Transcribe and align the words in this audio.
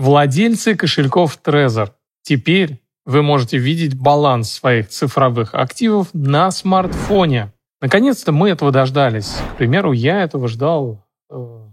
Владельцы 0.00 0.76
кошельков 0.76 1.38
Trezor. 1.44 1.90
Теперь 2.22 2.80
вы 3.04 3.20
можете 3.20 3.58
видеть 3.58 3.94
баланс 3.94 4.50
своих 4.50 4.88
цифровых 4.88 5.54
активов 5.54 6.08
на 6.14 6.50
смартфоне. 6.50 7.52
Наконец-то 7.82 8.32
мы 8.32 8.48
этого 8.48 8.72
дождались. 8.72 9.36
К 9.52 9.58
примеру, 9.58 9.92
я 9.92 10.22
этого 10.22 10.48
ждал, 10.48 11.04
э, 11.30 11.66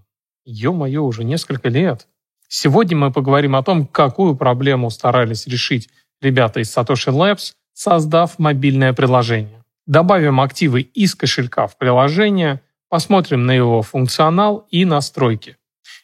ё-моё, 0.44 1.04
уже 1.04 1.24
несколько 1.24 1.70
лет. 1.70 2.06
Сегодня 2.50 2.98
мы 2.98 3.14
поговорим 3.14 3.56
о 3.56 3.64
том, 3.64 3.88
какую 3.88 4.36
проблему 4.36 4.90
старались 4.90 5.48
решить 5.48 5.88
ребята 6.22 6.60
из 6.60 6.76
Satoshi 6.76 7.14
Labs, 7.14 7.54
создав 7.72 8.40
мобильное 8.40 8.92
приложение. 8.92 9.64
Добавим 9.86 10.42
активы 10.42 10.82
из 10.82 11.16
кошелька 11.16 11.66
в 11.68 11.78
приложение, 11.78 12.60
посмотрим 12.90 13.46
на 13.46 13.52
его 13.52 13.82
функционал 13.84 14.68
и 14.70 14.84
настройки. 14.84 15.56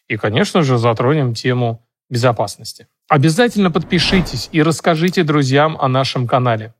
И, 0.08 0.16
конечно 0.16 0.64
же, 0.64 0.78
затронем 0.78 1.34
тему 1.34 1.84
безопасности. 2.14 2.88
Обязательно 3.10 3.72
подпишитесь 3.72 4.48
и 4.54 4.64
расскажите 4.64 5.24
друзьям 5.24 5.78
о 5.80 5.90
нашем 5.90 6.28
канале. 6.28 6.74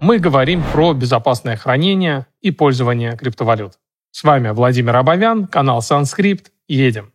Мы 0.00 0.18
говорим 0.18 0.62
про 0.72 0.92
безопасное 0.92 1.56
хранение 1.56 2.26
и 2.42 2.50
пользование 2.50 3.16
криптовалют. 3.16 3.78
С 4.10 4.22
вами 4.22 4.50
Владимир 4.50 4.96
Абовян, 4.96 5.46
канал 5.46 5.80
Sunscrypt. 5.80 6.52
Едем. 6.68 7.12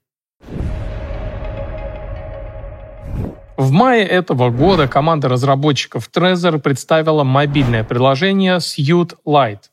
В 3.57 3.71
мае 3.71 4.05
этого 4.05 4.49
года 4.49 4.87
команда 4.87 5.27
разработчиков 5.27 6.09
Trezor 6.09 6.59
представила 6.59 7.23
мобильное 7.23 7.83
приложение 7.83 8.57
Suite 8.57 9.17
Lite, 9.25 9.65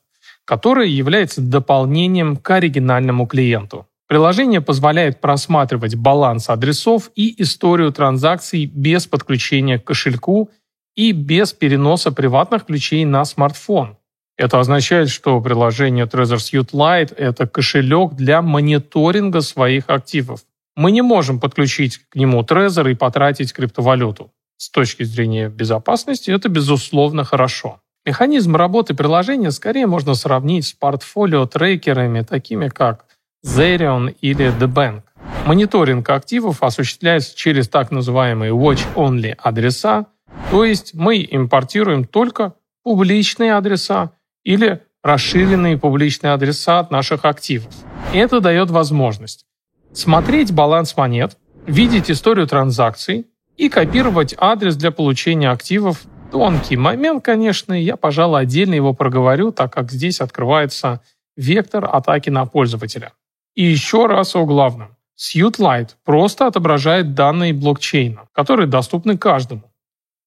которое 0.45 0.87
является 0.87 1.41
дополнением 1.41 2.35
к 2.35 2.49
оригинальному 2.51 3.25
клиенту. 3.27 3.87
Приложение 4.07 4.61
позволяет 4.61 5.19
просматривать 5.19 5.95
баланс 5.95 6.49
адресов 6.49 7.11
и 7.15 7.41
историю 7.41 7.91
транзакций 7.91 8.65
без 8.65 9.05
подключения 9.05 9.79
к 9.79 9.83
кошельку 9.83 10.49
и 10.95 11.11
без 11.11 11.51
переноса 11.51 12.11
приватных 12.11 12.65
ключей 12.65 13.03
на 13.03 13.25
смартфон. 13.25 13.97
Это 14.37 14.59
означает, 14.59 15.09
что 15.09 15.41
приложение 15.41 16.05
Trezor 16.05 16.37
Suite 16.37 16.71
Lite– 16.71 17.15
это 17.17 17.47
кошелек 17.47 18.13
для 18.13 18.41
мониторинга 18.41 19.41
своих 19.41 19.89
активов. 19.89 20.41
Мы 20.75 20.91
не 20.91 21.01
можем 21.01 21.39
подключить 21.39 21.97
к 22.09 22.15
нему 22.15 22.41
Trezor 22.43 22.91
и 22.91 22.95
потратить 22.95 23.51
криптовалюту. 23.51 24.31
С 24.57 24.69
точки 24.69 25.03
зрения 25.03 25.49
безопасности 25.49 26.31
это, 26.31 26.49
безусловно, 26.49 27.23
хорошо. 27.23 27.81
Механизм 28.05 28.55
работы 28.55 28.93
приложения 28.93 29.51
скорее 29.51 29.85
можно 29.85 30.13
сравнить 30.13 30.65
с 30.65 30.73
портфолио-трекерами, 30.73 32.23
такими 32.23 32.69
как 32.69 33.06
Zerion 33.47 34.13
или 34.21 34.47
The 34.59 34.67
Bank. 34.67 35.03
Мониторинг 35.45 36.09
активов 36.09 36.61
осуществляется 36.61 37.35
через 37.35 37.69
так 37.69 37.91
называемые 37.91 38.51
watch-only 38.51 39.35
адреса, 39.37 40.07
то 40.51 40.65
есть 40.65 40.93
мы 40.93 41.25
импортируем 41.29 42.03
только 42.03 42.53
публичные 42.83 43.55
адреса 43.55 44.11
или 44.43 44.81
расширенные 45.01 45.77
публичные 45.77 46.33
адреса 46.33 46.79
от 46.79 46.91
наших 46.91 47.23
активов. 47.23 47.73
Это 48.13 48.41
дает 48.41 48.69
возможность 48.69 49.45
смотреть 49.93 50.53
баланс 50.53 50.95
монет, 50.97 51.37
видеть 51.65 52.11
историю 52.11 52.47
транзакций 52.47 53.27
и 53.55 53.69
копировать 53.69 54.35
адрес 54.37 54.75
для 54.75 54.91
получения 54.91 55.49
активов. 55.49 56.03
Тонкий 56.31 56.75
момент, 56.75 57.23
конечно, 57.23 57.73
я, 57.73 57.95
пожалуй, 57.95 58.41
отдельно 58.41 58.73
его 58.73 58.93
проговорю, 58.93 59.51
так 59.51 59.73
как 59.73 59.91
здесь 59.91 60.19
открывается 60.19 61.01
вектор 61.37 61.85
атаки 61.85 62.29
на 62.29 62.45
пользователя. 62.45 63.13
И 63.57 63.63
еще 63.63 64.05
раз 64.05 64.35
о 64.35 64.45
главном. 64.45 64.95
Suite 65.17 65.89
просто 66.05 66.45
отображает 66.45 67.15
данные 67.15 67.53
блокчейна, 67.53 68.27
которые 68.31 68.67
доступны 68.67 69.17
каждому. 69.17 69.63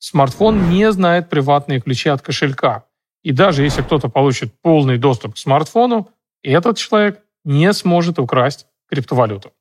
Смартфон 0.01 0.69
не 0.69 0.91
знает 0.91 1.31
приватные 1.31 1.81
ключи 1.81 2.09
от 2.09 2.23
кошелька. 2.23 2.87
И 3.23 3.31
даже 3.31 3.63
если 3.63 3.83
кто-то 3.83 4.09
получит 4.09 4.53
полный 4.63 4.99
доступ 4.99 5.35
к 5.35 5.39
смартфону, 5.39 6.09
этот 6.43 6.77
человек 6.77 7.21
не 7.45 7.73
сможет 7.73 8.19
украсть 8.19 8.67
криптовалюту. 8.89 9.53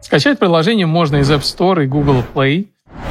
Скачать 0.00 0.40
приложение 0.40 0.86
можно 0.86 1.18
из 1.18 1.30
App 1.30 1.42
Store 1.42 1.84
и 1.84 1.86
Google 1.86 2.24
Play. 2.34 2.66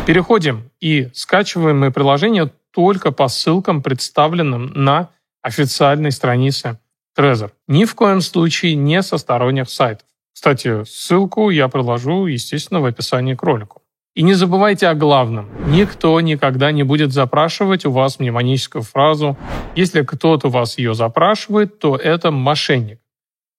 Переходим 0.05 0.69
и 0.81 1.09
скачиваем 1.13 1.79
мы 1.79 1.91
приложение 1.91 2.51
только 2.71 3.13
по 3.13 3.29
ссылкам, 3.29 3.81
представленным 3.81 4.73
на 4.73 5.11
официальной 5.41 6.11
странице 6.11 6.77
Trezor. 7.21 7.51
Ни 7.67 7.85
в 7.85 7.93
коем 7.93 8.21
случае 8.21 8.75
не 8.75 9.03
со 9.03 9.17
сторонних 9.17 9.69
сайтов. 9.69 10.07
Кстати, 10.33 10.83
ссылку 10.85 11.51
я 11.51 11.67
приложу, 11.67 12.25
естественно, 12.25 12.81
в 12.81 12.85
описании 12.85 13.35
к 13.35 13.43
ролику. 13.43 13.81
И 14.15 14.23
не 14.23 14.33
забывайте 14.33 14.87
о 14.87 14.95
главном. 14.95 15.47
Никто 15.67 16.19
никогда 16.19 16.71
не 16.71 16.83
будет 16.83 17.13
запрашивать 17.13 17.85
у 17.85 17.91
вас 17.91 18.19
мнемоническую 18.19 18.81
фразу. 18.81 19.37
Если 19.75 20.01
кто-то 20.01 20.47
у 20.47 20.51
вас 20.51 20.79
ее 20.79 20.95
запрашивает, 20.95 21.79
то 21.79 21.95
это 21.95 22.31
мошенник. 22.31 22.99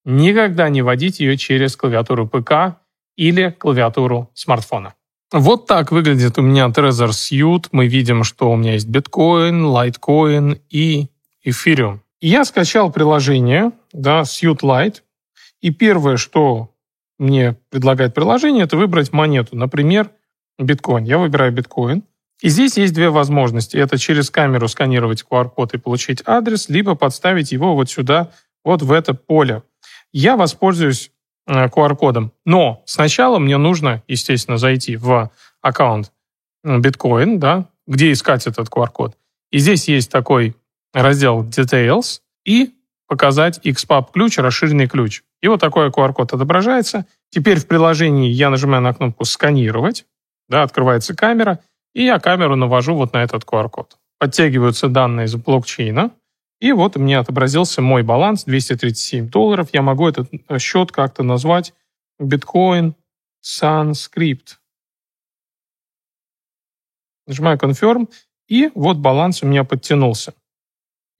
Никогда 0.04 0.68
не 0.68 0.82
вводите 0.82 1.24
ее 1.24 1.36
через 1.36 1.76
клавиатуру 1.76 2.26
ПК 2.26 2.76
или 3.16 3.50
клавиатуру 3.50 4.30
смартфона. 4.34 4.94
Вот 5.32 5.66
так 5.66 5.92
выглядит 5.92 6.36
у 6.38 6.42
меня 6.42 6.66
Trezor 6.66 7.10
Suite. 7.10 7.68
Мы 7.70 7.86
видим, 7.86 8.24
что 8.24 8.50
у 8.50 8.56
меня 8.56 8.72
есть 8.72 8.88
биткоин, 8.88 9.64
лайткоин 9.64 10.58
и 10.68 11.06
эфириум. 11.44 12.02
Я 12.24 12.44
скачал 12.44 12.92
приложение, 12.92 13.72
да, 13.92 14.20
Suite 14.20 14.60
Lite, 14.60 15.02
и 15.60 15.70
первое, 15.70 16.16
что 16.16 16.70
мне 17.18 17.56
предлагает 17.68 18.14
приложение, 18.14 18.62
это 18.62 18.76
выбрать 18.76 19.12
монету. 19.12 19.56
Например, 19.56 20.08
биткоин. 20.56 21.02
Я 21.02 21.18
выбираю 21.18 21.52
биткоин. 21.52 22.04
И 22.40 22.48
здесь 22.48 22.76
есть 22.76 22.94
две 22.94 23.10
возможности. 23.10 23.76
Это 23.76 23.98
через 23.98 24.30
камеру 24.30 24.68
сканировать 24.68 25.24
QR-код 25.28 25.74
и 25.74 25.78
получить 25.78 26.22
адрес, 26.24 26.68
либо 26.68 26.94
подставить 26.94 27.50
его 27.50 27.74
вот 27.74 27.90
сюда, 27.90 28.30
вот 28.64 28.82
в 28.82 28.92
это 28.92 29.14
поле. 29.14 29.64
Я 30.12 30.36
воспользуюсь 30.36 31.10
QR-кодом. 31.48 32.26
Э, 32.26 32.30
Но 32.44 32.82
сначала 32.86 33.40
мне 33.40 33.56
нужно, 33.56 34.04
естественно, 34.06 34.58
зайти 34.58 34.94
в 34.94 35.32
аккаунт 35.60 36.12
биткоин, 36.62 37.40
да, 37.40 37.68
где 37.88 38.12
искать 38.12 38.46
этот 38.46 38.68
QR-код. 38.68 39.16
И 39.50 39.58
здесь 39.58 39.88
есть 39.88 40.10
такой 40.10 40.54
раздел 40.92 41.44
Details 41.44 42.20
и 42.44 42.74
показать 43.06 43.60
XPub 43.64 44.06
ключ, 44.12 44.38
расширенный 44.38 44.88
ключ. 44.88 45.22
И 45.42 45.48
вот 45.48 45.60
такой 45.60 45.88
QR-код 45.88 46.32
отображается. 46.32 47.06
Теперь 47.30 47.58
в 47.58 47.66
приложении 47.66 48.30
я 48.30 48.50
нажимаю 48.50 48.82
на 48.82 48.94
кнопку 48.94 49.24
«Сканировать», 49.24 50.06
да, 50.48 50.62
открывается 50.62 51.14
камера, 51.14 51.60
и 51.94 52.04
я 52.04 52.18
камеру 52.18 52.56
навожу 52.56 52.94
вот 52.94 53.12
на 53.12 53.22
этот 53.22 53.44
QR-код. 53.44 53.96
Подтягиваются 54.18 54.88
данные 54.88 55.26
из 55.26 55.34
блокчейна, 55.34 56.10
и 56.60 56.72
вот 56.72 56.96
меня 56.96 57.20
отобразился 57.20 57.82
мой 57.82 58.02
баланс 58.02 58.44
237 58.44 59.28
долларов. 59.28 59.70
Я 59.72 59.82
могу 59.82 60.08
этот 60.08 60.30
счет 60.60 60.92
как-то 60.92 61.22
назвать 61.22 61.74
биткоин 62.20 62.94
Sunscript. 63.44 64.58
Нажимаю 67.26 67.58
Confirm, 67.58 68.08
и 68.48 68.70
вот 68.74 68.98
баланс 68.98 69.42
у 69.42 69.46
меня 69.46 69.64
подтянулся. 69.64 70.34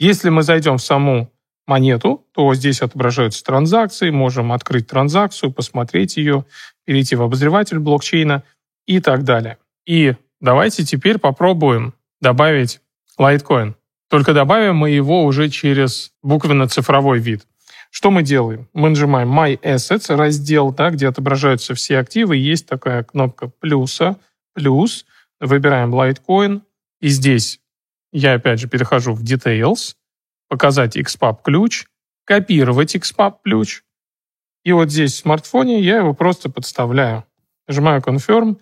Если 0.02 0.30
мы 0.30 0.42
зайдем 0.42 0.78
в 0.78 0.82
саму 0.82 1.30
монету, 1.64 2.26
то 2.32 2.52
здесь 2.54 2.82
отображаются 2.82 3.44
транзакции, 3.44 4.10
можем 4.10 4.50
открыть 4.50 4.88
транзакцию, 4.88 5.52
посмотреть 5.52 6.16
ее, 6.16 6.44
перейти 6.84 7.14
в 7.14 7.22
обозреватель 7.22 7.78
блокчейна 7.78 8.42
и 8.84 8.98
так 8.98 9.22
далее. 9.22 9.58
И 9.86 10.16
давайте 10.40 10.84
теперь 10.84 11.18
попробуем 11.18 11.94
добавить 12.20 12.80
Litecoin. 13.16 13.74
Только 14.10 14.34
добавим 14.34 14.74
мы 14.74 14.90
его 14.90 15.22
уже 15.22 15.48
через 15.48 16.10
буквенно-цифровой 16.20 17.20
вид. 17.20 17.46
Что 17.92 18.10
мы 18.10 18.24
делаем? 18.24 18.68
Мы 18.72 18.88
нажимаем 18.88 19.30
My 19.30 19.56
Assets, 19.60 20.12
раздел, 20.16 20.72
да, 20.72 20.90
где 20.90 21.06
отображаются 21.06 21.76
все 21.76 21.98
активы. 21.98 22.36
Есть 22.38 22.66
такая 22.66 23.04
кнопка 23.04 23.52
плюса, 23.60 24.16
плюс. 24.52 25.06
Выбираем 25.38 25.94
Litecoin. 25.94 26.62
И 27.00 27.06
здесь 27.06 27.60
я 28.12 28.34
опять 28.34 28.60
же 28.60 28.68
перехожу 28.68 29.14
в 29.14 29.22
Details, 29.22 29.94
показать 30.48 30.96
XPub 30.96 31.38
ключ, 31.42 31.86
копировать 32.24 32.94
XPub 32.94 33.36
ключ. 33.42 33.82
И 34.64 34.72
вот 34.72 34.90
здесь 34.90 35.14
в 35.14 35.18
смартфоне 35.18 35.80
я 35.80 35.98
его 35.98 36.14
просто 36.14 36.50
подставляю. 36.50 37.24
Нажимаю 37.66 38.00
Confirm, 38.00 38.58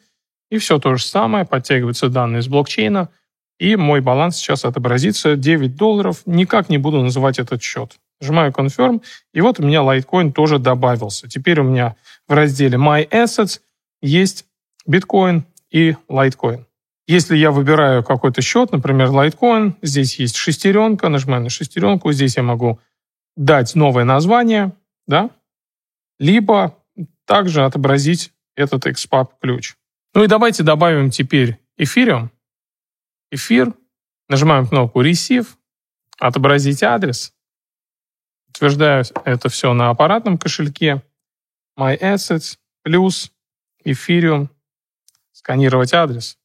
и 0.51 0.59
все 0.59 0.79
то 0.79 0.95
же 0.95 1.05
самое, 1.05 1.45
подтягиваются 1.45 2.09
данные 2.09 2.41
из 2.41 2.49
блокчейна, 2.49 3.11
и 3.59 3.77
мой 3.77 4.01
баланс 4.01 4.37
сейчас 4.37 4.65
отобразится 4.65 5.37
9 5.37 5.77
долларов. 5.77 6.23
Никак 6.27 6.69
не 6.69 6.79
буду 6.79 7.03
называть 7.03 7.39
этот 7.39 7.63
счет. 7.63 7.99
Нажимаю 8.21 8.53
Confirm, 8.53 9.03
и 9.33 9.41
вот 9.41 9.61
у 9.61 9.63
меня 9.63 9.81
Litecoin 9.81 10.33
тоже 10.33 10.59
добавился. 10.59 11.29
Теперь 11.29 11.61
у 11.61 11.65
меня 11.65 11.97
в 12.27 12.33
разделе 12.33 12.79
My 12.79 13.09
Assets 13.09 13.61
есть 14.01 14.47
биткоин 14.87 15.45
и 15.71 15.97
Litecoin. 16.09 16.65
Если 17.11 17.37
я 17.37 17.51
выбираю 17.51 18.05
какой-то 18.05 18.41
счет, 18.41 18.71
например, 18.71 19.09
Litecoin, 19.09 19.75
здесь 19.83 20.21
есть 20.21 20.37
шестеренка, 20.37 21.09
нажимаю 21.09 21.43
на 21.43 21.51
шестеренку, 21.51 22.13
здесь 22.13 22.37
я 22.37 22.45
могу 22.45 22.79
дать 23.35 23.75
новое 23.75 24.05
название, 24.05 24.77
да, 25.09 25.31
либо 26.21 26.79
также 27.25 27.65
отобразить 27.65 28.33
этот 28.55 28.87
XPub 28.87 29.31
ключ. 29.41 29.75
Ну 30.15 30.23
и 30.23 30.29
давайте 30.29 30.63
добавим 30.63 31.11
теперь 31.11 31.59
эфириум. 31.77 32.31
Эфир. 33.33 33.75
Нажимаем 34.29 34.69
кнопку 34.69 35.03
Receive. 35.03 35.49
Отобразить 36.21 36.85
адрес. 36.85 37.35
Утверждаю 38.51 39.05
это 39.25 39.49
все 39.49 39.73
на 39.73 39.91
аппаратном 39.91 40.39
кошельке. 40.39 41.03
My 41.77 41.99
Assets 41.99 42.57
плюс 42.85 43.33
Ethereum. 43.85 44.49
Сканировать 45.33 45.93
адрес. 45.93 46.40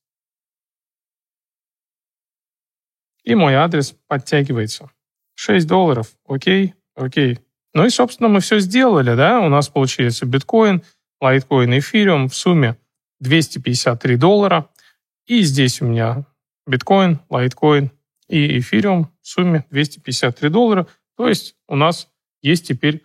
И 3.25 3.35
мой 3.35 3.55
адрес 3.55 3.95
подтягивается. 4.07 4.89
6 5.35 5.67
долларов. 5.67 6.15
Окей, 6.27 6.73
окей. 6.95 7.39
Ну 7.73 7.85
и, 7.85 7.89
собственно, 7.89 8.29
мы 8.29 8.39
все 8.39 8.59
сделали, 8.59 9.15
да? 9.15 9.41
У 9.41 9.49
нас 9.49 9.67
получается 9.67 10.25
биткоин, 10.25 10.81
лайткоин, 11.19 11.77
эфириум 11.77 12.29
в 12.29 12.35
сумме 12.35 12.77
253 13.19 14.15
доллара. 14.15 14.69
И 15.25 15.41
здесь 15.41 15.81
у 15.81 15.85
меня 15.85 16.25
биткоин, 16.65 17.19
лайткоин 17.29 17.91
и 18.29 18.59
эфириум 18.59 19.11
в 19.21 19.27
сумме 19.27 19.65
253 19.71 20.49
доллара. 20.49 20.87
То 21.17 21.27
есть 21.27 21.55
у 21.67 21.75
нас 21.75 22.09
есть 22.41 22.67
теперь 22.67 23.03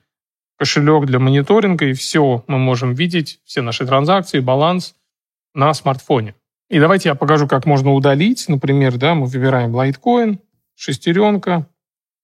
кошелек 0.59 1.07
для 1.07 1.19
мониторинга, 1.19 1.87
и 1.87 1.95
все 1.95 2.45
мы 2.47 2.59
можем 2.59 2.95
видеть, 2.95 3.41
все 3.45 3.63
наши 3.63 3.87
транзакции, 3.87 4.41
баланс 4.41 4.95
на 5.55 5.73
смартфоне. 5.73 6.35
И 6.71 6.79
давайте 6.79 7.09
я 7.09 7.15
покажу, 7.17 7.49
как 7.49 7.67
можно 7.67 7.93
удалить. 7.93 8.49
Например, 8.49 8.97
да, 8.97 9.15
мы 9.15 9.27
выбираем 9.27 9.77
Litecoin, 9.77 10.39
шестеренка, 10.77 11.67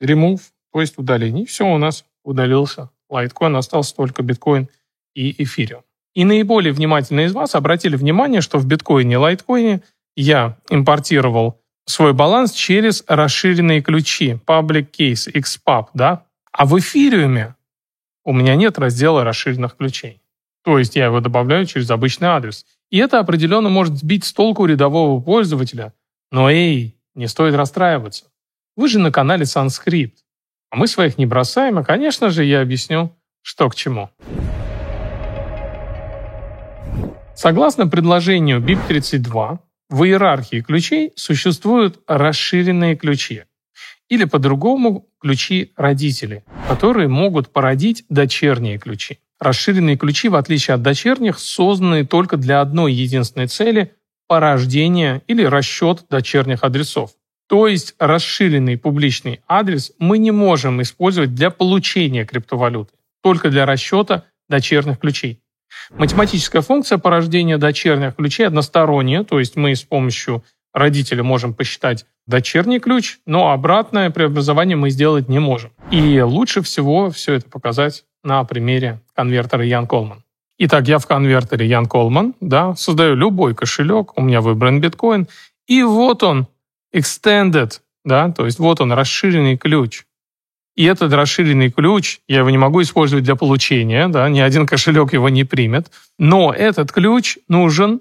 remove, 0.01 0.41
то 0.73 0.81
есть 0.81 0.97
удаление. 0.99 1.45
И 1.45 1.47
все, 1.47 1.67
у 1.67 1.79
нас 1.79 2.05
удалился 2.25 2.91
Litecoin, 3.11 3.59
остался 3.59 3.95
только 3.97 4.23
биткоин 4.23 4.69
и 5.15 5.43
эфириум. 5.43 5.83
И 6.15 6.25
наиболее 6.25 6.73
внимательные 6.73 7.27
из 7.27 7.33
вас 7.33 7.55
обратили 7.55 7.97
внимание, 7.97 8.41
что 8.41 8.59
в 8.59 8.67
биткоине 8.67 9.15
и 9.15 9.17
лайткоине 9.17 9.83
я 10.15 10.57
импортировал 10.71 11.61
свой 11.85 12.13
баланс 12.15 12.53
через 12.53 13.05
расширенные 13.07 13.83
ключи, 13.83 14.39
public 14.47 14.89
case, 14.97 15.31
XPub, 15.31 15.89
да? 15.93 16.25
А 16.53 16.65
в 16.65 16.79
эфириуме 16.79 17.55
у 18.25 18.33
меня 18.33 18.57
нет 18.57 18.79
раздела 18.79 19.25
расширенных 19.25 19.77
ключей. 19.77 20.23
То 20.65 20.79
есть 20.79 20.97
я 20.97 21.07
его 21.07 21.21
добавляю 21.21 21.67
через 21.67 21.91
обычный 21.91 22.29
адрес. 22.29 22.65
И 22.91 22.99
это 22.99 23.19
определенно 23.19 23.69
может 23.69 23.99
сбить 23.99 24.25
с 24.25 24.33
толку 24.33 24.67
рядового 24.67 25.21
пользователя. 25.21 25.93
Но 26.31 26.51
эй, 26.51 26.97
не 27.15 27.27
стоит 27.27 27.55
расстраиваться. 27.55 28.27
Вы 28.77 28.89
же 28.89 28.99
на 28.99 29.11
канале 29.11 29.45
Sanskrit. 29.45 30.13
А 30.71 30.77
мы 30.77 30.87
своих 30.87 31.19
не 31.19 31.27
бросаем, 31.27 31.79
и, 31.79 31.85
конечно 31.85 32.31
же, 32.31 32.45
я 32.45 32.61
объясню, 32.61 33.17
что 33.43 33.69
к 33.69 33.75
чему. 33.75 34.11
Согласно 37.35 37.87
предложению 37.87 38.61
BIP32, 38.61 39.59
в 39.89 40.05
иерархии 40.05 40.63
ключей 40.63 41.13
существуют 41.17 42.01
расширенные 42.07 42.97
ключи, 42.97 43.45
или 44.09 44.25
по-другому 44.25 45.09
ключи 45.21 45.73
родителей, 45.77 46.43
которые 46.69 47.09
могут 47.09 47.53
породить 47.53 48.05
дочерние 48.09 48.79
ключи. 48.79 49.19
Расширенные 49.39 49.97
ключи, 49.97 50.29
в 50.29 50.35
отличие 50.35 50.75
от 50.75 50.83
дочерних, 50.83 51.39
созданы 51.39 52.07
только 52.07 52.37
для 52.37 52.61
одной 52.61 52.93
единственной 52.93 53.47
цели– 53.47 53.93
порождения 54.29 55.23
или 55.29 55.45
расчет 55.45 56.05
дочерних 56.11 56.65
адресов. 56.65 57.13
То 57.49 57.69
есть 57.69 57.95
расширенный 57.99 58.77
публичный 58.77 59.41
адрес 59.47 59.93
мы 59.99 60.19
не 60.19 60.33
можем 60.33 60.83
использовать 60.83 61.35
для 61.35 61.51
получения 61.51 62.25
криптовалюты, 62.25 62.93
только 63.23 63.51
для 63.51 63.67
расчета 63.67 64.25
дочерних 64.49 64.99
ключей. 64.99 65.41
Математическая 65.91 66.63
функция 66.63 66.99
порождения 66.99 67.59
дочерних 67.59 68.17
ключей 68.17 68.47
односторонняя, 68.49 69.23
то 69.23 69.39
есть 69.39 69.55
мы 69.55 69.77
с 69.77 69.83
помощью 69.83 70.45
родителя 70.73 71.23
можем 71.23 71.55
посчитать 71.55 72.05
дочерний 72.27 72.81
ключ, 72.81 73.19
но 73.27 73.53
обратное 73.53 74.11
преобразование 74.11 74.77
мы 74.77 74.91
сделать 74.91 75.29
не 75.29 75.39
можем. 75.39 75.71
И 75.91 76.21
лучше 76.21 76.63
всего 76.63 77.11
все 77.11 77.35
это 77.35 77.49
показать 77.49 78.05
на 78.27 78.45
примере 78.45 79.01
конвертера 79.15 79.65
Ян 79.65 79.87
Колман. 79.87 80.23
Итак, 80.59 80.89
я 80.89 80.99
в 80.99 81.07
конвертере 81.07 81.67
Ян 81.67 81.87
Колман, 81.87 82.35
да, 82.41 82.75
создаю 82.77 83.15
любой 83.15 83.55
кошелек, 83.55 84.19
у 84.19 84.23
меня 84.23 84.41
выбран 84.41 84.81
биткоин, 84.81 85.29
и 85.67 85.83
вот 85.83 86.23
он, 86.23 86.47
extended, 86.95 87.81
да, 88.05 88.31
то 88.31 88.47
есть 88.47 88.59
вот 88.59 88.81
он, 88.81 88.93
расширенный 88.93 89.57
ключ. 89.57 90.05
И 90.75 90.85
этот 90.85 91.13
расширенный 91.13 91.71
ключ, 91.71 92.21
я 92.29 92.39
его 92.39 92.51
не 92.51 92.59
могу 92.59 92.83
использовать 92.83 93.25
для 93.25 93.37
получения, 93.37 94.09
да, 94.09 94.29
ни 94.29 94.41
один 94.41 94.67
кошелек 94.67 95.13
его 95.13 95.29
не 95.29 95.45
примет, 95.45 95.91
но 96.19 96.53
этот 96.53 96.93
ключ 96.93 97.39
нужен 97.49 98.01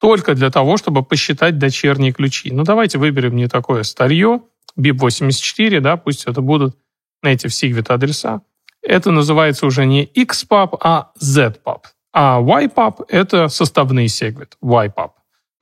только 0.00 0.34
для 0.34 0.50
того, 0.50 0.76
чтобы 0.76 1.02
посчитать 1.02 1.58
дочерние 1.58 2.12
ключи. 2.12 2.50
Ну, 2.50 2.64
давайте 2.64 2.98
выберем 2.98 3.36
не 3.36 3.48
такое 3.48 3.84
старье, 3.84 4.42
BIP84, 4.78 5.80
да, 5.80 5.96
пусть 5.96 6.24
это 6.24 6.40
будут 6.40 6.76
Native 7.24 7.46
Sigvit 7.46 7.86
адреса. 7.88 8.42
Это 8.84 9.10
называется 9.10 9.66
уже 9.66 9.86
не 9.86 10.04
XPub, 10.04 10.76
а 10.80 11.10
ZPub. 11.20 11.82
А 12.12 12.40
YPub— 12.40 13.06
это 13.08 13.48
составные 13.48 14.06
Segwit, 14.06 14.52
YPub. 14.62 15.10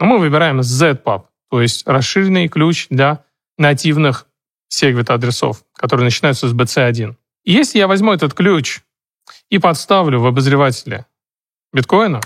Но 0.00 0.06
мы 0.06 0.18
выбираем 0.18 0.60
ZPub, 0.60 1.24
то 1.50 1.62
есть 1.62 1.86
расширенный 1.86 2.48
ключ 2.48 2.88
для 2.90 3.24
нативных 3.56 4.26
Segwit 4.70 5.12
адресов, 5.12 5.62
которые 5.74 6.04
начинаются 6.04 6.48
с 6.48 6.54
BC1. 6.54 7.14
И 7.44 7.52
если 7.52 7.78
я 7.78 7.86
возьму 7.86 8.12
этот 8.12 8.34
ключ 8.34 8.80
и 9.48 9.58
подставлю 9.58 10.20
в 10.20 10.26
обозревателе 10.26 11.06
биткоина, 11.72 12.20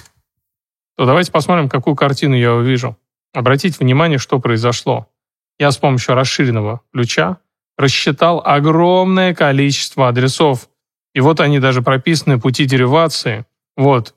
то 0.97 1.05
давайте 1.05 1.31
посмотрим, 1.31 1.69
какую 1.69 1.95
картину 1.95 2.35
я 2.35 2.55
увижу. 2.55 2.97
Обратите 3.35 3.77
внимание, 3.79 4.19
что 4.19 4.41
произошло. 4.41 5.11
Я 5.59 5.71
с 5.71 5.77
помощью 5.77 6.15
расширенного 6.15 6.81
ключа 6.93 7.39
рассчитал 7.77 8.43
огромное 8.45 9.35
количество 9.35 10.09
адресов. 10.09 10.69
И 11.17 11.21
вот 11.21 11.41
они 11.41 11.61
даже 11.61 11.81
прописаны 11.81 12.39
пути 12.39 12.67
деривации. 12.67 13.47
Вот 13.75 14.15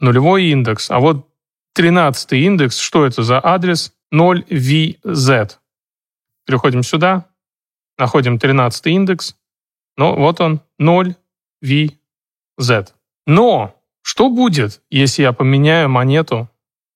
нулевой 0.00 0.46
индекс, 0.46 0.90
а 0.90 0.98
вот 0.98 1.28
13 1.74 2.32
индекс, 2.32 2.78
что 2.78 3.04
это 3.04 3.22
за 3.22 3.38
адрес? 3.38 3.92
0VZ. 4.14 5.50
Переходим 6.46 6.82
сюда, 6.82 7.26
находим 7.98 8.38
13 8.38 8.86
индекс, 8.86 9.36
ну 9.98 10.16
вот 10.16 10.40
он, 10.40 10.62
0VZ. 10.80 11.16
Но 13.26 13.74
что 14.00 14.30
будет, 14.30 14.80
если 14.88 15.24
я 15.24 15.34
поменяю 15.34 15.90
монету 15.90 16.48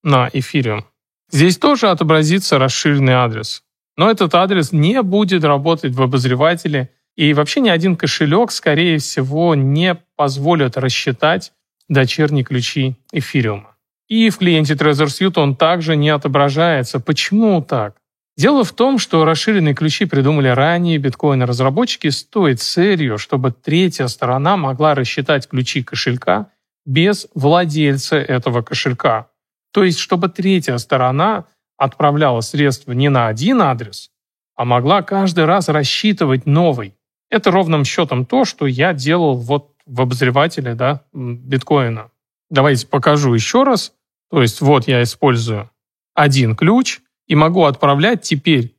на 0.03 0.31
эфириум? 0.33 0.87
Здесь 1.31 1.59
тоже 1.59 1.91
отобразится 1.91 2.59
расширенный 2.59 3.13
адрес. 3.13 3.65
Но 3.99 4.11
этот 4.11 4.35
адрес 4.35 4.73
не 4.73 5.03
будет 5.03 5.45
работать 5.45 5.95
в 5.95 6.01
обозревателе, 6.01 6.89
и 7.17 7.35
вообще 7.35 7.61
ни 7.61 7.69
один 7.69 7.97
кошелек, 7.97 8.51
скорее 8.51 8.99
всего, 8.99 9.55
не 9.55 9.97
позволит 10.17 10.77
рассчитать 10.77 11.53
дочерние 11.89 12.45
ключи 12.45 12.97
эфириума. 13.13 13.77
И 14.09 14.31
в 14.31 14.39
клиенте 14.39 14.75
Trezor 14.75 15.07
Suite 15.07 15.41
он 15.41 15.57
также 15.57 15.97
не 15.97 16.11
отображается. 16.11 17.01
Почему 17.01 17.63
так? 17.63 17.97
Дело 18.37 18.65
в 18.65 18.73
том, 18.73 18.99
что 18.99 19.25
расширенные 19.25 19.75
ключи 19.75 20.07
придумали 20.07 20.49
ранее 20.49 20.99
биткоин-разработчики 20.99 22.09
с 22.09 22.25
той 22.25 22.55
целью, 22.55 23.19
чтобы 23.19 23.53
третья 23.53 24.07
сторона 24.07 24.57
могла 24.57 24.95
рассчитать 24.95 25.49
ключи 25.49 25.83
кошелька 25.83 26.49
без 26.87 27.29
владельца 27.35 28.17
этого 28.17 28.63
кошелька. 28.63 29.29
То 29.73 29.85
есть, 29.85 29.99
чтобы 29.99 30.29
третья 30.29 30.79
сторона 30.79 31.45
отправляла 31.77 32.41
средства 32.41 32.93
не 32.93 33.09
на 33.11 33.29
один 33.29 33.61
адрес, 33.61 34.11
а 34.57 34.65
могла 34.65 35.03
каждый 35.03 35.45
раз 35.45 35.69
рассчитывать 35.69 36.47
новый. 36.47 36.95
Это 37.33 37.51
ровным 37.51 37.87
счетом 37.87 38.27
то, 38.27 38.45
что 38.45 38.67
я 38.67 38.93
делал 38.93 39.39
вот 39.39 39.71
в 39.87 40.03
обозревателе 40.03 40.75
да, 40.75 41.01
биткоина. 41.15 42.11
Давайте 42.51 42.87
покажу 42.87 43.33
еще 43.33 43.63
раз. 43.63 43.95
То 44.31 44.43
есть 44.43 44.61
вот 44.61 44.87
я 44.87 45.03
использую 45.03 45.71
один 46.13 46.55
ключ 46.55 47.01
и 47.27 47.35
могу 47.35 47.65
отправлять 47.65 48.21
теперь 48.21 48.77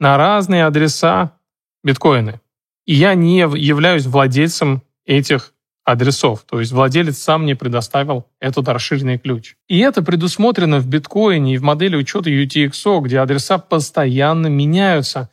на 0.00 0.16
разные 0.16 0.66
адреса 0.66 1.38
биткоины. 1.84 2.40
И 2.84 2.94
я 2.94 3.14
не 3.14 3.38
являюсь 3.38 4.06
владельцем 4.06 4.82
этих 5.06 5.54
адресов. 5.84 6.44
То 6.48 6.58
есть 6.58 6.72
владелец 6.72 7.18
сам 7.18 7.42
мне 7.44 7.54
предоставил 7.54 8.26
этот 8.40 8.68
расширенный 8.68 9.18
ключ. 9.18 9.54
И 9.68 9.78
это 9.78 10.02
предусмотрено 10.02 10.80
в 10.80 10.88
биткоине 10.88 11.54
и 11.54 11.58
в 11.58 11.62
модели 11.62 11.94
учета 11.94 12.28
UTXO, 12.28 13.02
где 13.02 13.20
адреса 13.20 13.58
постоянно 13.58 14.48
меняются. 14.48 15.30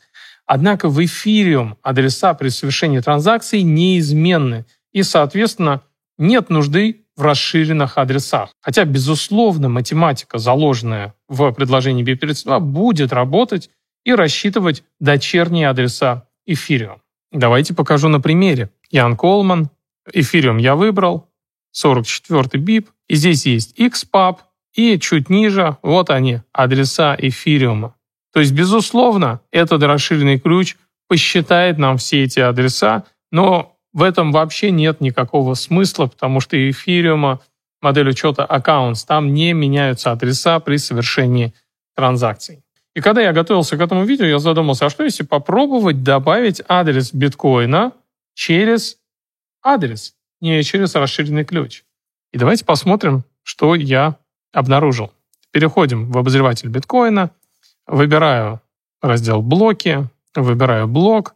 Однако 0.54 0.90
в 0.90 1.02
эфириум 1.02 1.78
адреса 1.82 2.34
при 2.34 2.50
совершении 2.50 3.00
транзакций 3.00 3.62
неизменны. 3.62 4.66
И, 4.92 5.02
соответственно, 5.02 5.82
нет 6.18 6.50
нужды 6.50 7.06
в 7.16 7.22
расширенных 7.22 7.98
адресах. 7.98 8.50
Хотя, 8.60 8.84
безусловно, 8.84 9.70
математика, 9.70 10.40
заложенная 10.40 11.14
в 11.30 11.54
предложении 11.54 12.04
BIP32, 12.04 12.60
будет 12.60 13.14
работать 13.14 13.70
и 14.04 14.14
рассчитывать 14.14 14.84
дочерние 15.00 15.70
адреса 15.70 16.28
эфириум. 16.46 17.02
Давайте 17.32 17.74
покажу 17.74 18.10
на 18.10 18.20
примере. 18.20 18.72
Ян 18.90 19.16
Колман, 19.16 19.70
Эфириум 20.12 20.58
я 20.58 20.76
выбрал. 20.76 21.30
44 21.72 22.62
бип. 22.62 22.90
И 23.08 23.16
здесь 23.16 23.46
есть 23.46 23.80
XPub, 23.80 24.40
и 24.76 25.00
чуть 25.00 25.30
ниже, 25.30 25.78
вот 25.82 26.10
они, 26.10 26.42
адреса 26.52 27.16
эфириума. 27.18 27.96
То 28.34 28.40
есть, 28.40 28.54
безусловно, 28.54 29.42
этот 29.52 29.84
расширенный 29.84 30.40
ключ 30.40 30.78
посчитает 31.08 31.78
нам 31.78 31.98
все 31.98 32.24
эти 32.24 32.40
адреса, 32.40 33.04
но 33.32 33.78
в 33.94 34.04
этом 34.04 34.32
вообще 34.32 34.72
нет 34.72 35.02
никакого 35.02 35.54
смысла, 35.54 36.08
потому 36.08 36.40
что 36.40 36.58
эфириума, 36.70 37.42
модель 37.82 38.10
учета 38.10 38.48
accounts, 38.50 39.06
там 39.06 39.34
не 39.34 39.54
меняются 39.54 40.12
адреса 40.12 40.60
при 40.60 40.78
совершении 40.78 41.54
транзакций. 41.96 42.64
И 42.94 43.02
когда 43.02 43.22
я 43.22 43.34
готовился 43.34 43.78
к 43.78 43.82
этому 43.82 44.06
видео, 44.06 44.26
я 44.26 44.40
задумался, 44.40 44.86
а 44.86 44.90
что 44.90 45.04
если 45.04 45.24
попробовать 45.24 46.04
добавить 46.04 46.62
адрес 46.68 47.14
биткоина 47.14 47.94
через 48.34 48.98
адрес, 49.62 50.14
не 50.42 50.64
через 50.64 50.96
расширенный 50.96 51.46
ключ? 51.46 51.84
И 52.34 52.38
давайте 52.38 52.66
посмотрим, 52.66 53.24
что 53.44 53.76
я 53.76 54.18
обнаружил. 54.54 55.12
Переходим 55.52 56.12
в 56.12 56.18
обозреватель 56.18 56.70
биткоина, 56.70 57.32
выбираю 57.92 58.62
раздел 59.02 59.42
«Блоки», 59.42 60.08
выбираю 60.34 60.88
блок. 60.88 61.36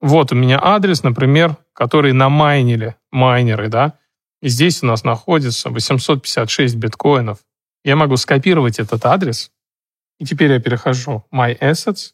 Вот 0.00 0.32
у 0.32 0.34
меня 0.34 0.58
адрес, 0.60 1.02
например, 1.02 1.56
который 1.74 2.12
намайнили 2.12 2.96
майнеры, 3.12 3.68
да. 3.68 3.98
И 4.40 4.48
здесь 4.48 4.82
у 4.82 4.86
нас 4.86 5.04
находится 5.04 5.70
856 5.70 6.74
биткоинов. 6.76 7.38
Я 7.84 7.96
могу 7.96 8.16
скопировать 8.16 8.80
этот 8.80 9.04
адрес. 9.04 9.52
И 10.18 10.24
теперь 10.24 10.50
я 10.52 10.60
перехожу 10.60 11.24
My 11.32 11.56
Assets, 11.58 12.12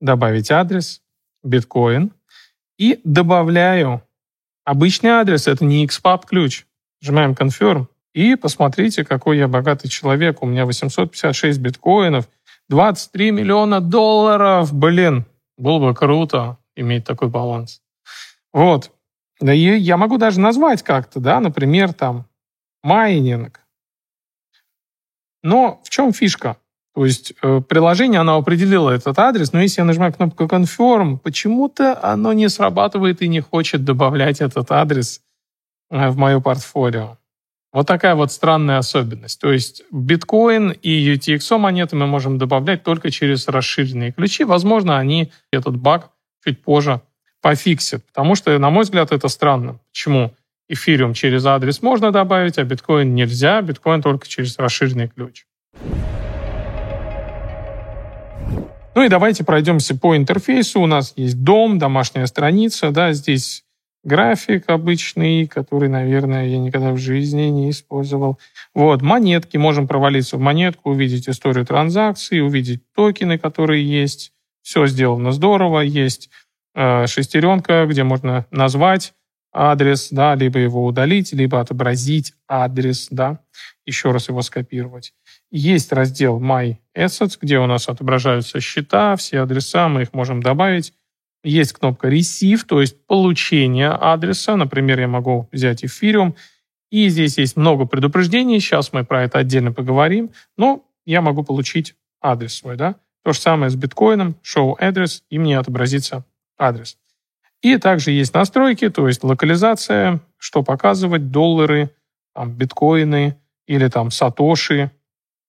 добавить 0.00 0.50
адрес, 0.50 1.00
биткоин. 1.42 2.12
И 2.78 3.00
добавляю 3.02 4.02
обычный 4.64 5.10
адрес, 5.10 5.48
это 5.48 5.64
не 5.64 5.86
XPub 5.86 6.26
ключ. 6.26 6.66
Нажимаем 7.00 7.32
Confirm. 7.32 7.86
И 8.12 8.36
посмотрите, 8.36 9.04
какой 9.04 9.38
я 9.38 9.48
богатый 9.48 9.88
человек. 9.88 10.42
У 10.42 10.46
меня 10.46 10.66
856 10.66 11.58
биткоинов, 11.58 12.28
23 12.68 13.30
миллиона 13.30 13.80
долларов. 13.80 14.72
Блин, 14.72 15.24
было 15.56 15.78
бы 15.78 15.94
круто 15.94 16.58
иметь 16.74 17.04
такой 17.04 17.28
баланс. 17.28 17.82
Вот. 18.52 18.90
Да 19.40 19.52
и 19.52 19.78
я 19.78 19.96
могу 19.96 20.18
даже 20.18 20.40
назвать 20.40 20.82
как-то, 20.82 21.20
да, 21.20 21.40
например, 21.40 21.92
там, 21.92 22.26
майнинг. 22.82 23.60
Но 25.42 25.80
в 25.84 25.90
чем 25.90 26.12
фишка? 26.12 26.56
То 26.94 27.04
есть 27.04 27.34
э, 27.42 27.60
приложение, 27.60 28.20
оно 28.20 28.36
определило 28.36 28.90
этот 28.90 29.18
адрес, 29.18 29.52
но 29.52 29.60
если 29.60 29.82
я 29.82 29.84
нажимаю 29.84 30.14
кнопку 30.14 30.44
Confirm, 30.44 31.18
почему-то 31.18 32.02
оно 32.02 32.32
не 32.32 32.48
срабатывает 32.48 33.20
и 33.20 33.28
не 33.28 33.40
хочет 33.40 33.84
добавлять 33.84 34.40
этот 34.40 34.72
адрес 34.72 35.20
э, 35.90 36.08
в 36.08 36.16
мое 36.16 36.40
портфолио. 36.40 37.18
Вот 37.76 37.86
такая 37.86 38.14
вот 38.14 38.32
странная 38.32 38.78
особенность. 38.78 39.38
То 39.38 39.52
есть 39.52 39.82
биткоин 39.90 40.70
и 40.70 41.14
UTXO 41.14 41.58
монеты 41.58 41.94
мы 41.94 42.06
можем 42.06 42.38
добавлять 42.38 42.82
только 42.82 43.10
через 43.10 43.48
расширенные 43.48 44.12
ключи. 44.12 44.44
Возможно, 44.44 44.96
они 44.96 45.30
этот 45.52 45.76
баг 45.76 46.08
чуть 46.42 46.62
позже 46.62 47.02
пофиксят. 47.42 48.02
Потому 48.06 48.34
что, 48.34 48.58
на 48.58 48.70
мой 48.70 48.84
взгляд, 48.84 49.12
это 49.12 49.28
странно. 49.28 49.78
Почему 49.92 50.32
эфириум 50.70 51.12
через 51.12 51.44
адрес 51.44 51.82
можно 51.82 52.12
добавить, 52.12 52.56
а 52.56 52.64
биткоин 52.64 53.14
нельзя, 53.14 53.60
биткоин 53.60 54.00
только 54.00 54.26
через 54.26 54.58
расширенный 54.58 55.08
ключ. 55.08 55.44
Ну 58.94 59.02
и 59.02 59.08
давайте 59.10 59.44
пройдемся 59.44 59.94
по 59.94 60.16
интерфейсу. 60.16 60.80
У 60.80 60.86
нас 60.86 61.12
есть 61.16 61.44
дом, 61.44 61.78
домашняя 61.78 62.24
страница, 62.24 62.90
да, 62.90 63.12
здесь 63.12 63.65
график 64.06 64.70
обычный, 64.70 65.46
который, 65.46 65.88
наверное, 65.88 66.46
я 66.46 66.58
никогда 66.58 66.92
в 66.92 66.96
жизни 66.96 67.42
не 67.42 67.70
использовал. 67.70 68.38
Вот, 68.72 69.02
монетки, 69.02 69.56
можем 69.56 69.88
провалиться 69.88 70.36
в 70.36 70.40
монетку, 70.40 70.90
увидеть 70.90 71.28
историю 71.28 71.66
транзакций, 71.66 72.40
увидеть 72.40 72.82
токены, 72.94 73.36
которые 73.36 73.84
есть. 73.84 74.32
Все 74.62 74.86
сделано 74.86 75.32
здорово. 75.32 75.80
Есть 75.80 76.30
э, 76.74 77.06
шестеренка, 77.06 77.86
где 77.86 78.04
можно 78.04 78.46
назвать 78.50 79.12
адрес, 79.52 80.08
да, 80.10 80.34
либо 80.34 80.58
его 80.58 80.84
удалить, 80.84 81.32
либо 81.32 81.60
отобразить 81.60 82.34
адрес, 82.46 83.08
да, 83.10 83.40
еще 83.84 84.12
раз 84.12 84.28
его 84.28 84.42
скопировать. 84.42 85.14
Есть 85.50 85.92
раздел 85.92 86.40
My 86.40 86.76
Assets, 86.96 87.38
где 87.40 87.58
у 87.58 87.66
нас 87.66 87.88
отображаются 87.88 88.60
счета, 88.60 89.16
все 89.16 89.40
адреса, 89.40 89.88
мы 89.88 90.02
их 90.02 90.12
можем 90.12 90.42
добавить. 90.42 90.92
Есть 91.46 91.74
кнопка 91.74 92.08
Receive, 92.08 92.64
то 92.66 92.80
есть 92.80 93.06
получение 93.06 93.90
адреса. 93.90 94.56
Например, 94.56 94.98
я 94.98 95.06
могу 95.06 95.48
взять 95.52 95.84
эфириум. 95.84 96.34
И 96.90 97.08
здесь 97.08 97.38
есть 97.38 97.56
много 97.56 97.84
предупреждений. 97.84 98.58
Сейчас 98.58 98.92
мы 98.92 99.04
про 99.04 99.22
это 99.22 99.38
отдельно 99.38 99.72
поговорим. 99.72 100.32
Но 100.56 100.84
я 101.04 101.22
могу 101.22 101.44
получить 101.44 101.94
адрес 102.20 102.54
свой. 102.54 102.76
Да? 102.76 102.96
То 103.22 103.32
же 103.32 103.38
самое 103.38 103.70
с 103.70 103.76
биткоином. 103.76 104.34
Show 104.42 104.74
address, 104.80 105.22
и 105.30 105.38
мне 105.38 105.56
отобразится 105.56 106.24
адрес. 106.58 106.98
И 107.62 107.76
также 107.76 108.10
есть 108.10 108.34
настройки, 108.34 108.88
то 108.88 109.06
есть 109.06 109.22
локализация, 109.22 110.20
что 110.38 110.64
показывать, 110.64 111.30
доллары, 111.30 111.90
там, 112.34 112.52
биткоины 112.52 113.36
или 113.68 113.86
там 113.86 114.10
сатоши. 114.10 114.90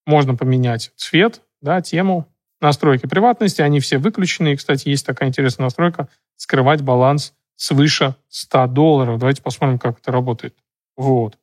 Можно 0.05 0.35
поменять 0.35 0.91
цвет, 0.95 1.41
да, 1.59 1.81
тему, 1.81 2.27
настройки 2.61 3.05
приватности, 3.05 3.61
они 3.61 3.79
все 3.79 3.97
выключены. 3.97 4.53
И, 4.53 4.55
кстати, 4.55 4.89
есть 4.89 5.05
такая 5.05 5.29
интересная 5.29 5.65
настройка 5.65 6.09
скрывать 6.35 6.81
баланс 6.81 7.33
свыше 7.55 8.15
100 8.29 8.67
долларов. 8.67 9.19
Давайте 9.19 9.41
посмотрим, 9.41 9.79
как 9.79 9.99
это 9.99 10.11
работает. 10.11 10.55
Вот. 10.95 11.37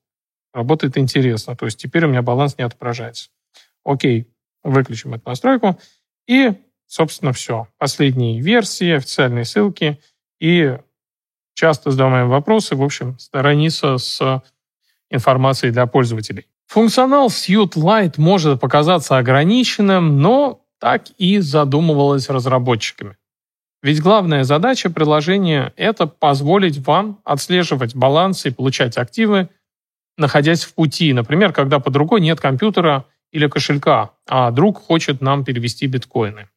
Работает 0.53 0.97
интересно. 0.99 1.57
То 1.57 1.67
есть 1.67 1.79
теперь 1.79 2.05
у 2.05 2.09
меня 2.09 2.23
баланс 2.23 2.57
не 2.59 2.65
отображается. 2.65 3.31
Окей, 3.85 4.29
выключим 4.63 5.15
эту 5.15 5.29
настройку. 5.29 5.79
И, 6.27 6.53
собственно, 6.87 7.33
все. 7.33 7.69
Последние 7.79 8.41
версии, 8.41 8.91
официальные 8.91 9.45
ссылки 9.45 10.01
и 10.41 10.79
часто 11.55 11.91
задаваемые 11.91 12.27
вопросы. 12.27 12.77
В 12.77 12.83
общем, 12.83 13.19
страница 13.19 13.99
с 13.99 14.43
информацией 15.11 15.73
для 15.73 15.87
пользователей. 15.87 16.47
Функционал 16.67 17.29
Suite 17.29 17.75
Lite 17.75 18.15
может 18.17 18.61
показаться 18.61 19.19
ограниченным, 19.19 20.21
но 20.21 20.64
так 20.85 21.05
и 21.17 21.39
задумывалось 21.39 22.29
разработчиками. 22.29 23.17
Ведь 23.83 24.03
главная 24.03 24.45
задача 24.45 24.91
приложения– 24.91 25.73
это 25.77 26.07
позволить 26.07 26.77
вам 26.87 27.21
отслеживать 27.25 27.97
баланс 27.97 28.45
и 28.45 28.51
получать 28.51 28.99
активы, 28.99 29.49
находясь 30.19 30.63
в 30.63 30.75
пути. 30.75 31.15
Например, 31.15 31.55
когда 31.55 31.79
под 31.79 31.97
рукой 31.97 32.21
нет 32.21 32.39
компьютера 32.39 33.07
или 33.33 33.47
кошелька, 33.47 34.11
а 34.29 34.51
друг 34.51 34.77
хочет 34.77 35.23
нам 35.23 35.43
перевести 35.43 35.87
биткоины. 35.87 36.49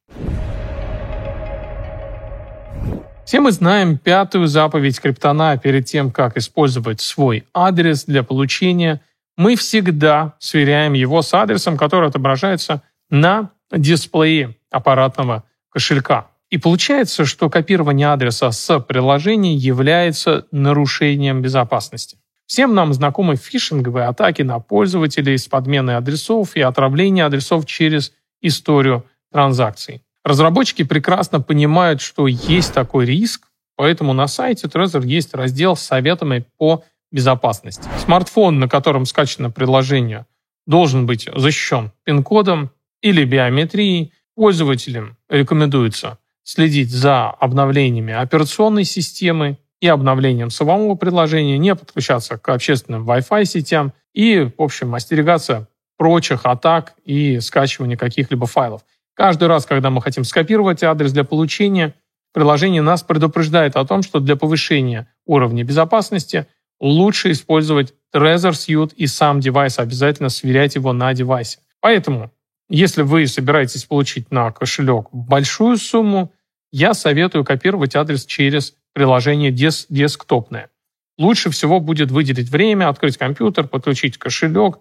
Все 3.25 3.39
мы 3.39 3.53
знаем 3.53 3.98
пятую 3.98 4.48
заповедь 4.48 5.00
Криптона 5.00 5.57
перед 5.57 5.86
тем, 5.86 6.12
как 6.12 6.36
использовать 6.36 7.00
свой 7.00 7.46
адрес 7.53 8.03
для 8.03 8.24
получения. 8.24 9.00
Мы 9.38 9.55
всегда 9.55 10.34
сверяем 10.39 10.91
его 10.91 11.22
с 11.22 11.34
адресом, 11.34 11.77
который 11.77 12.10
отображается 12.10 12.81
на 13.10 13.51
дисплее 13.71 14.55
аппаратного 14.71 15.43
кошелька. 15.69 16.27
И 16.50 16.57
получается, 16.57 17.25
что 17.25 17.50
копирование 17.50 18.07
адреса 18.07 18.51
с 18.51 18.79
приложений 18.79 19.57
является 19.57 20.47
нарушением 20.51 21.41
безопасности. 21.41 22.17
Всем 22.45 22.74
нам 22.74 22.93
знакомы 22.93 23.36
фишинговые 23.36 24.07
атаки 24.07 24.41
на 24.41 24.59
пользователей 24.59 25.38
с 25.38 25.47
подменой 25.47 25.97
адресов 25.97 26.55
и 26.55 26.62
отравление 26.62 27.25
адресов 27.25 27.65
через 27.65 28.13
историю 28.41 29.05
транзакций. 29.31 30.01
Разработчики 30.24 30.83
прекрасно 30.83 31.41
понимают, 31.41 32.00
что 32.00 32.27
есть 32.27 32.74
такой 32.74 33.05
риск, 33.05 33.47
поэтому 33.75 34.13
на 34.13 34.27
сайте 34.27 34.67
Trezor 34.67 35.05
есть 35.05 35.33
раздел 35.33 35.75
с 35.75 35.81
советами 35.81 36.45
по 36.57 36.83
безопасности. 37.12 37.83
Смартфон, 38.03 38.59
на 38.59 38.69
котором 38.69 39.05
скачано 39.05 39.51
приложение, 39.51 40.25
должен 40.65 41.05
быть 41.05 41.29
защищен 41.33 41.91
пин-кодом, 42.05 42.71
или 43.01 43.25
биометрии, 43.25 44.13
пользователям 44.35 45.17
рекомендуется 45.29 46.19
следить 46.43 46.91
за 46.91 47.29
обновлениями 47.29 48.13
операционной 48.13 48.85
системы 48.85 49.57
и 49.79 49.87
обновлением 49.87 50.49
самого 50.49 50.95
приложения, 50.95 51.57
не 51.57 51.75
подключаться 51.75 52.37
к 52.37 52.49
общественным 52.49 53.07
Wi-Fi 53.09 53.45
сетям 53.45 53.93
и, 54.13 54.49
в 54.57 54.61
общем, 54.61 54.95
остерегаться 54.95 55.67
прочих 55.97 56.45
атак 56.45 56.93
и 57.03 57.39
скачивания 57.39 57.97
каких-либо 57.97 58.47
файлов. 58.47 58.81
Каждый 59.13 59.47
раз, 59.47 59.65
когда 59.65 59.89
мы 59.89 60.01
хотим 60.01 60.23
скопировать 60.23 60.83
адрес 60.83 61.11
для 61.11 61.23
получения, 61.23 61.95
приложение 62.33 62.81
нас 62.81 63.03
предупреждает 63.03 63.75
о 63.75 63.85
том, 63.85 64.03
что 64.03 64.19
для 64.19 64.35
повышения 64.35 65.07
уровня 65.25 65.63
безопасности 65.63 66.45
лучше 66.79 67.31
использовать 67.31 67.93
Trezor 68.13 68.51
Suite 68.51 68.93
и 68.95 69.07
сам 69.07 69.39
девайс, 69.39 69.79
обязательно 69.79 70.29
сверять 70.29 70.75
его 70.75 70.93
на 70.93 71.13
девайсе. 71.13 71.59
Поэтому 71.81 72.31
если 72.69 73.01
вы 73.01 73.27
собираетесь 73.27 73.86
получить 73.86 74.31
на 74.31 74.51
кошелек 74.51 75.07
большую 75.12 75.77
сумму, 75.77 76.33
я 76.71 76.93
советую 76.93 77.45
копировать 77.45 77.95
адрес 77.95 78.25
через 78.25 78.75
приложение 78.93 79.51
дес 79.51 79.86
десктопное. 79.89 80.69
лучше 81.17 81.50
всего 81.50 81.79
будет 81.79 82.12
выделить 82.12 82.50
время, 82.50 82.89
открыть 82.89 83.17
компьютер, 83.17 83.67
подключить 83.67 84.17
кошелек 84.17 84.79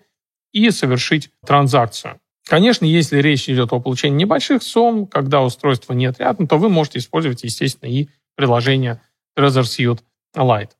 и 0.52 0.70
совершить 0.70 1.30
транзакцию. 1.46 2.20
Конечно, 2.46 2.84
если 2.84 3.18
речь 3.18 3.48
идет 3.48 3.72
о 3.72 3.80
получении 3.80 4.18
небольших 4.18 4.62
сумм, 4.62 5.06
когда 5.06 5.42
устройства 5.42 5.92
нет 5.94 6.18
рядом, 6.18 6.46
то 6.46 6.58
вы 6.58 6.68
можете 6.68 6.98
использовать, 6.98 7.42
естественно, 7.42 7.88
и 7.90 8.08
приложение 8.36 9.00
Trezor 9.36 9.62
Suite 9.62 10.00
Lite. 10.36 10.70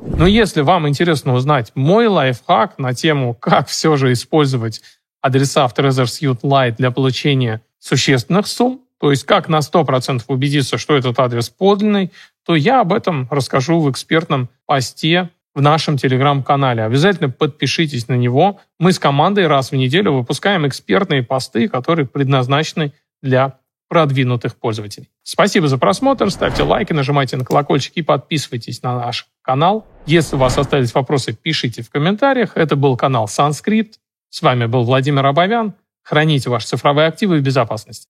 Но 0.00 0.26
если 0.26 0.60
вам 0.60 0.88
интересно 0.88 1.34
узнать 1.34 1.72
мой 1.74 2.06
лайфхак 2.06 2.78
на 2.78 2.94
тему, 2.94 3.34
как 3.34 3.68
все 3.68 3.96
же 3.96 4.12
использовать 4.12 4.82
адреса 5.24 5.66
в 5.68 5.72
Trezor 5.72 6.04
Suite 6.04 6.42
Lite 6.42 6.76
для 6.76 6.90
получения 6.90 7.62
существенных 7.78 8.46
сумм, 8.46 8.82
то 9.00 9.10
есть 9.10 9.24
как 9.24 9.48
на 9.48 9.60
100% 9.60 10.22
убедиться, 10.28 10.76
что 10.76 10.94
этот 10.94 11.18
адрес 11.18 11.48
подлинный, 11.48 12.12
то 12.44 12.54
я 12.54 12.82
об 12.82 12.92
этом 12.92 13.26
расскажу 13.30 13.80
в 13.80 13.90
экспертном 13.90 14.50
посте 14.66 15.30
в 15.54 15.62
нашем 15.62 15.96
телеграм-канале. 15.96 16.84
Обязательно 16.84 17.30
подпишитесь 17.30 18.06
на 18.08 18.14
него. 18.14 18.60
Мы 18.78 18.92
с 18.92 18.98
командой 18.98 19.46
раз 19.46 19.70
в 19.70 19.76
неделю 19.76 20.12
выпускаем 20.12 20.66
экспертные 20.68 21.22
посты, 21.22 21.68
которые 21.68 22.06
предназначены 22.06 22.92
для 23.22 23.58
продвинутых 23.88 24.56
пользователей. 24.56 25.08
Спасибо 25.22 25.68
за 25.68 25.78
просмотр, 25.78 26.30
ставьте 26.30 26.64
лайки, 26.64 26.92
нажимайте 26.92 27.38
на 27.38 27.46
колокольчик 27.46 27.94
и 27.94 28.02
подписывайтесь 28.02 28.82
на 28.82 28.98
наш 28.98 29.26
канал. 29.40 29.86
Если 30.04 30.36
у 30.36 30.38
вас 30.38 30.58
остались 30.58 30.92
вопросы, 30.92 31.32
пишите 31.32 31.82
в 31.82 31.88
комментариях. 31.88 32.56
Это 32.56 32.76
был 32.76 32.96
канал 32.98 33.26
Санскрипт. 33.26 34.00
С 34.34 34.42
вами 34.42 34.66
был 34.66 34.82
Владимир 34.82 35.24
Абовян. 35.26 35.74
Храните 36.02 36.50
ваши 36.50 36.66
цифровые 36.66 37.06
активы 37.06 37.38
в 37.38 37.42
безопасности. 37.42 38.02